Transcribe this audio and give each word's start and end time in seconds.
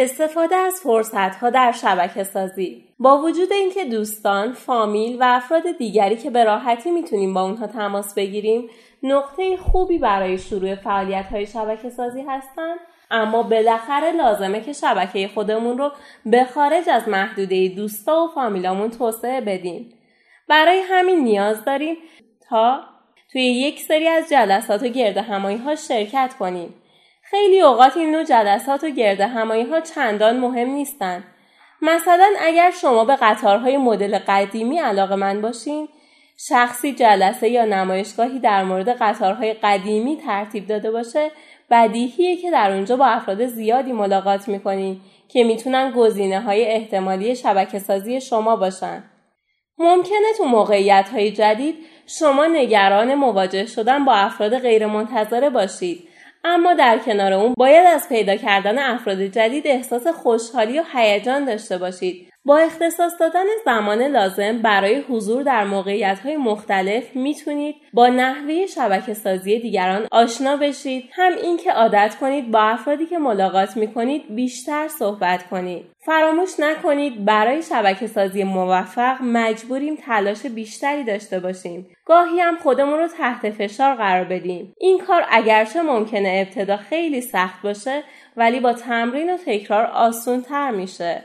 استفاده 0.00 0.56
از 0.56 0.80
فرصت 0.80 1.34
ها 1.34 1.50
در 1.50 1.72
شبکه 1.72 2.24
سازی. 2.24 2.84
با 2.98 3.18
وجود 3.18 3.52
اینکه 3.52 3.84
دوستان، 3.84 4.52
فامیل 4.52 5.16
و 5.20 5.24
افراد 5.26 5.62
دیگری 5.78 6.16
که 6.16 6.30
به 6.30 6.44
راحتی 6.44 6.90
می‌تونیم 6.90 7.34
با 7.34 7.42
اونها 7.42 7.66
تماس 7.66 8.14
بگیریم 8.14 8.68
نقطه 9.02 9.56
خوبی 9.56 9.98
برای 9.98 10.38
شروع 10.38 10.74
فعالیت 10.74 11.26
های 11.30 11.46
شبکه 11.46 11.90
سازی 11.90 12.24
هستند 12.28 12.78
اما 13.10 13.42
بالاخره 13.42 14.12
لازمه 14.12 14.60
که 14.60 14.72
شبکه 14.72 15.28
خودمون 15.34 15.78
رو 15.78 15.90
به 16.26 16.44
خارج 16.44 16.88
از 16.88 17.08
محدوده 17.08 17.68
دوستا 17.68 18.24
و 18.24 18.34
فامیلامون 18.34 18.90
توسعه 18.90 19.40
بدیم. 19.40 19.92
برای 20.48 20.80
همین 20.80 21.24
نیاز 21.24 21.64
داریم 21.64 21.96
تا 22.48 22.80
توی 23.32 23.42
یک 23.42 23.80
سری 23.80 24.08
از 24.08 24.28
جلسات 24.30 24.82
و 24.82 24.88
گرد 24.88 25.16
همایی 25.16 25.56
ها 25.56 25.74
شرکت 25.74 26.34
کنیم. 26.38 26.74
خیلی 27.30 27.60
اوقات 27.60 27.96
این 27.96 28.10
نوع 28.10 28.24
جلسات 28.24 28.84
و 28.84 28.90
گرد 28.90 29.20
همایی 29.20 29.64
ها 29.64 29.80
چندان 29.80 30.36
مهم 30.36 30.68
نیستن. 30.68 31.24
مثلا 31.82 32.30
اگر 32.40 32.70
شما 32.70 33.04
به 33.04 33.16
قطارهای 33.16 33.76
مدل 33.76 34.18
قدیمی 34.18 34.78
علاقه 34.78 35.16
من 35.16 35.40
باشین 35.40 35.88
شخصی 36.48 36.92
جلسه 36.92 37.48
یا 37.48 37.64
نمایشگاهی 37.64 38.38
در 38.38 38.64
مورد 38.64 38.88
قطارهای 38.88 39.54
قدیمی 39.54 40.16
ترتیب 40.16 40.66
داده 40.66 40.90
باشه 40.90 41.30
بدیهیه 41.70 42.36
که 42.36 42.50
در 42.50 42.72
اونجا 42.72 42.96
با 42.96 43.06
افراد 43.06 43.46
زیادی 43.46 43.92
ملاقات 43.92 44.48
می‌کنین 44.48 45.00
که 45.28 45.44
می‌تونن 45.44 45.90
گزینه 45.90 46.40
های 46.40 46.64
احتمالی 46.64 47.36
شبکه 47.36 47.78
سازی 47.78 48.20
شما 48.20 48.56
باشن. 48.56 49.04
ممکنه 49.78 50.32
تو 50.38 50.44
موقعیت 50.44 51.08
های 51.12 51.30
جدید 51.30 51.74
شما 52.06 52.46
نگران 52.46 53.14
مواجه 53.14 53.66
شدن 53.66 54.04
با 54.04 54.12
افراد 54.12 54.58
غیرمنتظره 54.58 55.50
باشید 55.50 56.08
اما 56.44 56.74
در 56.74 56.98
کنار 56.98 57.32
اون 57.32 57.54
باید 57.58 57.86
از 57.86 58.08
پیدا 58.08 58.36
کردن 58.36 58.78
افراد 58.78 59.22
جدید 59.22 59.66
احساس 59.66 60.06
خوشحالی 60.06 60.78
و 60.78 60.84
هیجان 60.92 61.44
داشته 61.44 61.78
باشید. 61.78 62.27
با 62.48 62.58
اختصاص 62.58 63.12
دادن 63.20 63.44
زمان 63.64 64.02
لازم 64.02 64.58
برای 64.62 65.00
حضور 65.00 65.42
در 65.42 65.64
موقعیت 65.64 66.20
های 66.20 66.36
مختلف 66.36 67.16
می‌تونید 67.16 67.74
با 67.92 68.08
نحوه 68.08 68.66
شبکه 68.66 69.14
سازی 69.14 69.58
دیگران 69.58 70.06
آشنا 70.12 70.56
بشید. 70.56 71.04
هم 71.12 71.32
اینکه 71.42 71.72
عادت 71.72 72.16
کنید 72.20 72.50
با 72.50 72.60
افرادی 72.60 73.06
که 73.06 73.18
ملاقات 73.18 73.76
می‌کنید 73.76 74.34
بیشتر 74.34 74.88
صحبت 74.88 75.48
کنید. 75.48 75.86
فراموش 76.06 76.60
نکنید 76.60 77.24
برای 77.24 77.62
شبکه 77.62 78.06
سازی 78.06 78.44
موفق 78.44 79.16
مجبوریم 79.22 79.96
تلاش 79.96 80.46
بیشتری 80.46 81.04
داشته 81.04 81.40
باشیم. 81.40 81.86
گاهی 82.04 82.40
هم 82.40 82.56
خودمون 82.56 82.98
رو 82.98 83.08
تحت 83.08 83.50
فشار 83.50 83.94
قرار 83.94 84.24
بدیم. 84.24 84.74
این 84.80 84.98
کار 84.98 85.24
اگرچه 85.30 85.82
ممکنه 85.82 86.46
ابتدا 86.46 86.76
خیلی 86.76 87.20
سخت 87.20 87.62
باشه 87.62 88.02
ولی 88.36 88.60
با 88.60 88.72
تمرین 88.72 89.34
و 89.34 89.36
تکرار 89.36 89.86
آسون 89.86 90.42
تر 90.42 90.70
میشه. 90.70 91.22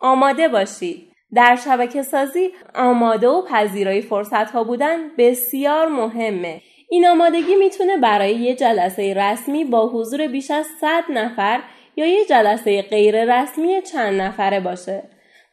آماده 0.00 0.48
باشید. 0.48 1.06
در 1.34 1.56
شبکه 1.64 2.02
سازی 2.02 2.50
آماده 2.74 3.28
و 3.28 3.42
پذیرای 3.42 4.02
فرصت 4.02 4.50
ها 4.50 4.64
بودن 4.64 4.96
بسیار 5.18 5.88
مهمه. 5.88 6.60
این 6.90 7.06
آمادگی 7.06 7.54
می‌تونه 7.54 7.96
برای 7.96 8.34
یه 8.34 8.54
جلسه 8.54 9.14
رسمی 9.14 9.64
با 9.64 9.88
حضور 9.88 10.26
بیش 10.26 10.50
از 10.50 10.66
100 10.80 11.04
نفر 11.10 11.60
یا 11.96 12.06
یه 12.06 12.24
جلسه 12.24 12.82
غیر 12.82 13.24
رسمی 13.34 13.82
چند 13.82 14.20
نفره 14.20 14.60
باشه. 14.60 15.02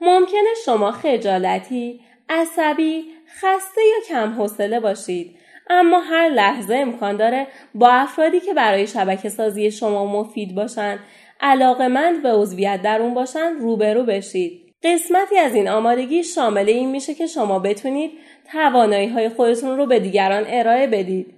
ممکنه 0.02 0.50
شما 0.66 0.92
خجالتی، 0.92 2.00
عصبی، 2.30 3.06
خسته 3.42 3.82
یا 3.82 4.08
کم 4.10 4.34
حوصله 4.34 4.80
باشید. 4.80 5.36
اما 5.70 6.00
هر 6.00 6.30
لحظه 6.30 6.76
امکان 6.76 7.18
داره 7.18 7.48
با 7.76 7.90
افرادی 7.90 8.40
که 8.40 8.54
برای 8.54 8.88
شبکه 8.88 9.30
سازی 9.30 9.72
شما 9.72 10.06
مفید 10.06 10.56
باشن 10.56 11.00
علاقمند 11.42 12.24
به 12.24 12.34
عضویت 12.34 12.82
در 12.82 13.02
اون 13.02 13.14
باشن 13.14 13.54
روبرو 13.60 14.04
بشید. 14.04 14.62
قسمتی 14.84 15.38
از 15.38 15.56
این 15.56 15.70
آمادگی 15.70 16.24
شامل 16.24 16.70
این 16.70 16.92
میشه 16.92 17.14
که 17.14 17.28
شما 17.28 17.60
بتونید 17.60 18.12
توانایی 18.52 19.08
های 19.08 19.30
خودتون 19.30 19.78
رو 19.78 19.86
به 19.86 20.00
دیگران 20.00 20.44
ارائه 20.48 20.88
بدید. 20.88 21.34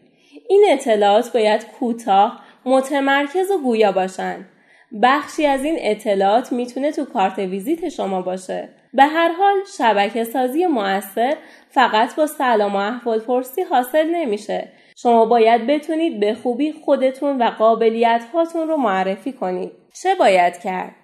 این 0.50 0.66
اطلاعات 0.70 1.34
باید 1.34 1.66
کوتاه، 1.80 2.42
متمرکز 2.66 3.52
و 3.52 3.58
گویا 3.58 3.92
باشن. 3.92 4.46
بخشی 5.04 5.46
از 5.46 5.64
این 5.64 5.76
اطلاعات 5.80 6.52
می‌تونه 6.52 6.92
تو 6.92 7.06
کارت 7.06 7.40
ویزیت 7.40 7.90
شما 7.90 8.22
باشه. 8.22 8.70
به 8.94 9.04
هر 9.04 9.32
حال 9.32 9.56
شبکه 9.78 10.24
سازی 10.24 10.66
موثر 10.66 11.36
فقط 11.70 12.16
با 12.16 12.28
سلام 12.28 12.76
و 12.76 12.78
احوال 12.78 13.20
پرسی 13.20 13.62
حاصل 13.62 14.08
نمیشه. 14.08 14.72
شما 14.98 15.26
باید 15.26 15.68
بتونید 15.68 16.20
به 16.20 16.34
خوبی 16.34 16.72
خودتون 16.72 17.42
و 17.42 17.44
قابلیت 17.44 18.22
هاتون 18.34 18.68
رو 18.68 18.78
معرفی 18.78 19.34
کنید. 19.34 19.72
چه 19.94 20.16
باید 20.16 20.60
کرد؟ 20.60 20.96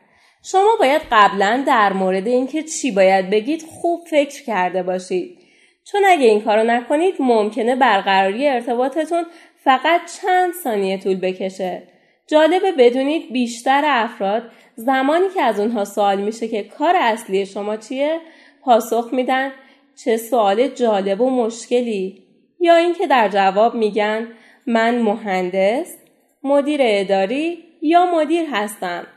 شما 0.43 0.75
باید 0.79 1.01
قبلا 1.11 1.63
در 1.67 1.93
مورد 1.93 2.27
اینکه 2.27 2.63
چی 2.63 2.91
باید 2.91 3.29
بگید 3.29 3.63
خوب 3.63 4.07
فکر 4.09 4.43
کرده 4.43 4.83
باشید. 4.83 5.37
چون 5.83 6.01
اگه 6.07 6.25
این 6.25 6.41
کارو 6.41 6.63
نکنید 6.63 7.15
ممکنه 7.19 7.75
برقراری 7.75 8.47
ارتباطتون 8.47 9.25
فقط 9.63 10.01
چند 10.21 10.53
ثانیه 10.63 10.97
طول 10.97 11.19
بکشه. 11.19 11.83
جالبه 12.27 12.71
بدونید 12.71 13.33
بیشتر 13.33 13.81
افراد 13.85 14.43
زمانی 14.75 15.25
که 15.33 15.41
از 15.41 15.59
اونها 15.59 15.85
سوال 15.85 16.21
میشه 16.21 16.47
که 16.47 16.63
کار 16.63 16.95
اصلی 16.95 17.45
شما 17.45 17.77
چیه 17.77 18.19
پاسخ 18.61 19.09
میدن 19.11 19.51
چه 20.03 20.17
سوال 20.17 20.67
جالب 20.67 21.21
و 21.21 21.29
مشکلی 21.29 22.23
یا 22.59 22.75
اینکه 22.75 23.07
در 23.07 23.29
جواب 23.29 23.75
میگن 23.75 24.27
من 24.67 25.01
مهندس 25.01 25.97
مدیر 26.43 26.79
اداری 26.83 27.64
یا 27.85 28.05
مدیر 28.05 28.45
هستم. 28.51 29.07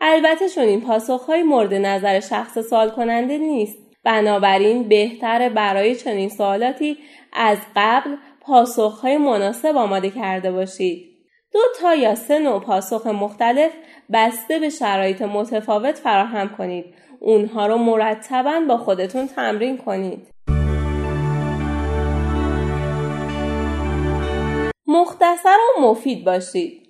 البته 0.00 0.48
چون 0.48 0.64
این 0.64 0.80
پاسخهای 0.80 1.42
مورد 1.42 1.74
نظر 1.74 2.20
شخص 2.20 2.58
سوال 2.58 2.90
کننده 2.90 3.38
نیست 3.38 3.78
بنابراین 4.04 4.88
بهتر 4.88 5.48
برای 5.48 5.94
چنین 5.94 6.28
سوالاتی 6.28 6.98
از 7.32 7.58
قبل 7.76 8.16
پاسخهای 8.40 9.18
مناسب 9.18 9.76
آماده 9.76 10.10
کرده 10.10 10.52
باشید. 10.52 11.04
دو 11.52 11.60
تا 11.80 11.94
یا 11.94 12.14
سه 12.14 12.38
نوع 12.38 12.60
پاسخ 12.60 13.06
مختلف 13.06 13.72
بسته 14.12 14.58
به 14.58 14.68
شرایط 14.68 15.22
متفاوت 15.22 15.94
فراهم 15.94 16.48
کنید. 16.48 16.84
اونها 17.20 17.66
رو 17.66 17.78
مرتبا 17.78 18.60
با 18.68 18.76
خودتون 18.76 19.26
تمرین 19.26 19.78
کنید. 19.78 20.28
مختصر 24.86 25.56
و 25.76 25.80
مفید 25.80 26.24
باشید. 26.24 26.87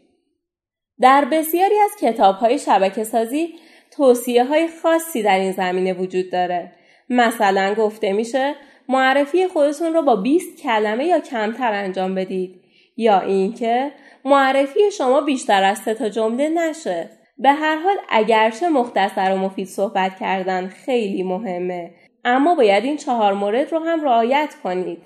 در 1.01 1.25
بسیاری 1.33 1.79
از 1.85 1.91
کتاب 2.01 2.37
های 2.37 2.59
شبکه 2.59 3.05
سازی 3.05 3.55
توصیه 3.91 4.45
های 4.45 4.69
خاصی 4.83 5.23
در 5.23 5.39
این 5.39 5.53
زمینه 5.53 5.93
وجود 5.93 6.31
داره. 6.33 6.73
مثلا 7.11 7.75
گفته 7.75 8.13
میشه 8.13 8.55
معرفی 8.89 9.49
خودتون 9.49 9.95
رو 9.95 10.03
با 10.03 10.17
20 10.17 10.63
کلمه 10.63 11.05
یا 11.05 11.21
کمتر 11.21 11.73
انجام 11.73 12.15
بدید 12.15 12.61
یا 12.97 13.21
اینکه 13.21 13.93
معرفی 14.25 14.91
شما 14.91 15.21
بیشتر 15.21 15.65
از 15.65 15.79
سه 15.79 15.95
تا 15.95 16.09
جمله 16.09 16.49
نشه. 16.49 17.11
به 17.39 17.53
هر 17.53 17.77
حال 17.77 17.97
اگرچه 18.09 18.69
مختصر 18.69 19.33
و 19.35 19.37
مفید 19.37 19.67
صحبت 19.67 20.19
کردن 20.21 20.69
خیلی 20.69 21.23
مهمه 21.23 21.91
اما 22.25 22.55
باید 22.55 22.85
این 22.85 22.97
چهار 22.97 23.33
مورد 23.33 23.73
رو 23.73 23.79
هم 23.79 24.05
رعایت 24.05 24.55
کنید. 24.63 25.03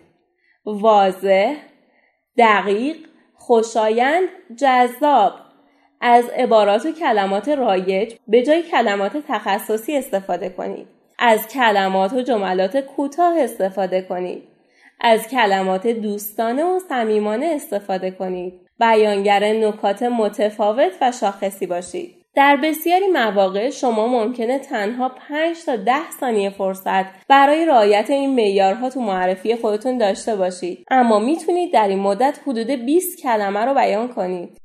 واضح، 0.65 1.57
دقیق، 2.39 2.97
خوشایند، 3.35 4.29
جذاب 4.57 5.33
از 6.05 6.29
عبارات 6.29 6.87
و 6.87 6.93
کلمات 6.93 7.49
رایج 7.49 8.15
به 8.29 8.43
جای 8.43 8.63
کلمات 8.63 9.13
تخصصی 9.29 9.97
استفاده 9.97 10.49
کنید. 10.49 10.87
از 11.19 11.49
کلمات 11.49 12.13
و 12.13 12.23
جملات 12.23 12.77
کوتاه 12.77 13.39
استفاده 13.39 14.03
کنید. 14.03 14.43
از 15.01 15.29
کلمات 15.29 15.87
دوستانه 15.87 16.65
و 16.65 16.79
صمیمانه 16.89 17.47
استفاده 17.47 18.11
کنید. 18.11 18.55
بیانگر 18.81 19.53
نکات 19.53 20.03
متفاوت 20.03 20.93
و 21.01 21.13
شاخصی 21.13 21.67
باشید. 21.67 22.15
در 22.35 22.59
بسیاری 22.63 23.09
مواقع 23.09 23.71
شما 23.71 24.07
ممکنه 24.07 24.59
تنها 24.59 25.09
5 25.09 25.57
تا 25.67 25.77
10 25.77 25.93
ثانیه 26.21 26.51
فرصت 26.51 27.05
برای 27.29 27.67
رعایت 27.67 28.11
این 28.11 28.35
معیارها 28.35 28.91
تو 28.91 29.01
معرفی 29.01 29.57
خودتون 29.57 29.99
داشته 29.99 30.37
باشید 30.37 30.85
اما 30.91 31.19
می‌تونید 31.19 31.73
در 31.73 31.89
این 31.89 31.99
مدت 31.99 32.39
حدود 32.47 32.71
20 32.71 33.23
کلمه 33.23 33.61
رو 33.65 33.75
بیان 33.75 34.09
کنید 34.09 34.62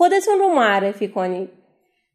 خودتون 0.00 0.38
رو 0.38 0.48
معرفی 0.48 1.08
کنید. 1.08 1.48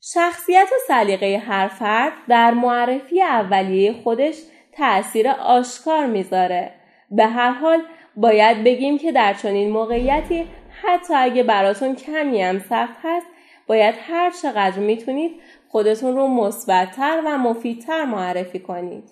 شخصیت 0.01 0.67
و 0.71 0.75
سلیقه 0.87 1.37
هر 1.37 1.67
فرد 1.67 2.13
در 2.29 2.51
معرفی 2.51 3.21
اولیه 3.21 3.93
خودش 3.93 4.35
تأثیر 4.71 5.29
آشکار 5.29 6.05
می‌ذاره. 6.05 6.71
به 7.11 7.25
هر 7.25 7.51
حال 7.51 7.81
باید 8.15 8.63
بگیم 8.63 8.97
که 8.97 9.11
در 9.11 9.33
چنین 9.33 9.71
موقعیتی 9.71 10.47
حتی 10.81 11.13
اگه 11.13 11.43
براتون 11.43 11.95
کمی 11.95 12.41
هم 12.41 12.59
سخت 12.59 12.95
هست 13.03 13.27
باید 13.67 13.95
هر 14.07 14.31
چقدر 14.41 14.79
می‌تونید 14.79 15.31
خودتون 15.69 16.15
رو 16.15 16.27
مثبتتر 16.27 17.21
و 17.25 17.37
مفیدتر 17.37 18.05
معرفی 18.05 18.59
کنید. 18.59 19.03